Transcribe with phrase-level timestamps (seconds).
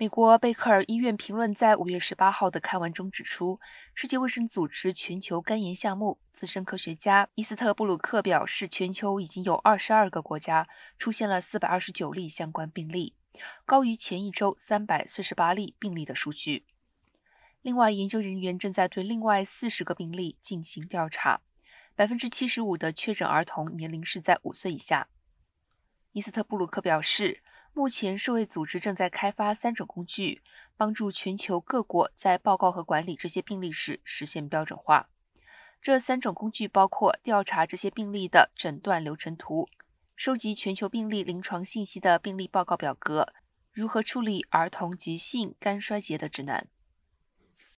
[0.00, 3.60] 美国贝克尔医院评论在五月十八号的刊文中指出，
[3.94, 10.66] 世界卫生组织全球肝炎项目资深科学家伊斯特布鲁克表示，全球已经有二十二个国家
[10.98, 13.14] 出现了四百二十九例相关病例，
[13.66, 16.64] 高于前一周三百四十八例病例的数据。
[17.60, 21.42] 另外，研究人员正在对另外四十个病例进行调查，
[21.94, 25.08] 百分之七十五的确诊儿童年龄是在五岁以下。
[26.12, 27.42] 伊斯特布鲁克表示。
[27.72, 30.42] 目前，世卫组织正在开发三种工具，
[30.76, 35.08] 帮助全球各国在报告和管理这些病例时实现标准化。
[35.80, 39.68] 这三种工具包括调查这些病例的诊断流程图、
[40.14, 43.32] 收集全球病例临床信息的病例报告表格、
[43.72, 46.66] 如何处理儿童急性肝衰竭的指南。